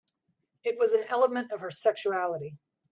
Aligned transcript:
It 0.63 0.79
was 0.79 0.93
an 0.93 1.03
element 1.09 1.51
of 1.51 1.59
her 1.59 1.69
sexuality. 1.69 2.57